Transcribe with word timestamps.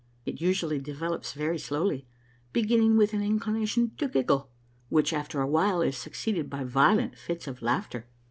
It 0.25 0.41
usually 0.41 0.79
develops 0.79 1.33
very 1.33 1.59
slowly, 1.59 2.07
beginning 2.53 2.97
with 2.97 3.13
an 3.13 3.21
inclination 3.21 3.91
to 3.97 4.07
giggle, 4.07 4.49
which, 4.89 5.13
after 5.13 5.41
a 5.41 5.47
while, 5.47 5.83
is 5.83 5.95
succeeded 5.95 6.49
by 6.49 6.63
violent 6.63 7.15
fits 7.15 7.45
of 7.45 7.61
laughter. 7.61 8.07